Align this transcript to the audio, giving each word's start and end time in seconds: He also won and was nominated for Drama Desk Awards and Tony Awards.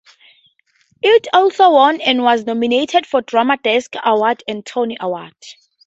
He 1.03 1.19
also 1.31 1.69
won 1.73 2.01
and 2.01 2.23
was 2.23 2.43
nominated 2.47 3.05
for 3.05 3.21
Drama 3.21 3.57
Desk 3.57 3.93
Awards 4.03 4.43
and 4.47 4.65
Tony 4.65 4.97
Awards. 4.99 5.55